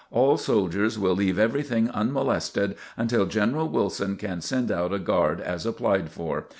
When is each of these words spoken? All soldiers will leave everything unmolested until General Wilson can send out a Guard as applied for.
All 0.09 0.35
soldiers 0.35 0.97
will 0.97 1.13
leave 1.13 1.37
everything 1.37 1.91
unmolested 1.91 2.75
until 2.97 3.27
General 3.27 3.69
Wilson 3.69 4.15
can 4.15 4.41
send 4.41 4.71
out 4.71 4.91
a 4.91 4.97
Guard 4.97 5.39
as 5.39 5.63
applied 5.63 6.09
for. 6.09 6.47